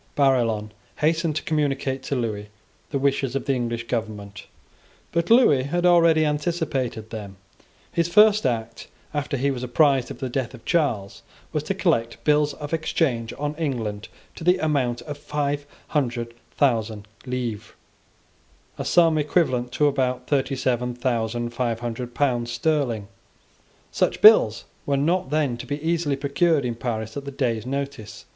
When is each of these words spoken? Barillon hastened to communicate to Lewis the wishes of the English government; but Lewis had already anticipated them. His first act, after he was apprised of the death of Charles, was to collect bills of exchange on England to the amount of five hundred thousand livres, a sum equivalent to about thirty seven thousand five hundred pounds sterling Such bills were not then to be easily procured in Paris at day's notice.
Barillon 0.15 0.71
hastened 0.95 1.35
to 1.35 1.43
communicate 1.43 2.01
to 2.01 2.15
Lewis 2.15 2.47
the 2.89 2.97
wishes 2.97 3.35
of 3.35 3.45
the 3.45 3.53
English 3.53 3.85
government; 3.85 4.47
but 5.11 5.29
Lewis 5.29 5.67
had 5.67 5.85
already 5.85 6.25
anticipated 6.25 7.11
them. 7.11 7.37
His 7.91 8.07
first 8.07 8.43
act, 8.47 8.87
after 9.13 9.37
he 9.37 9.51
was 9.51 9.61
apprised 9.61 10.09
of 10.09 10.17
the 10.17 10.27
death 10.27 10.55
of 10.55 10.65
Charles, 10.65 11.21
was 11.53 11.61
to 11.65 11.75
collect 11.75 12.23
bills 12.23 12.55
of 12.55 12.73
exchange 12.73 13.31
on 13.37 13.53
England 13.57 14.07
to 14.37 14.43
the 14.43 14.57
amount 14.57 15.03
of 15.03 15.19
five 15.19 15.67
hundred 15.89 16.33
thousand 16.57 17.07
livres, 17.27 17.73
a 18.79 18.85
sum 18.85 19.19
equivalent 19.19 19.71
to 19.73 19.85
about 19.85 20.25
thirty 20.25 20.55
seven 20.55 20.95
thousand 20.95 21.51
five 21.51 21.79
hundred 21.81 22.15
pounds 22.15 22.51
sterling 22.51 23.07
Such 23.91 24.19
bills 24.19 24.65
were 24.87 24.97
not 24.97 25.29
then 25.29 25.57
to 25.57 25.67
be 25.67 25.79
easily 25.79 26.15
procured 26.15 26.65
in 26.65 26.73
Paris 26.73 27.15
at 27.15 27.37
day's 27.37 27.67
notice. 27.67 28.25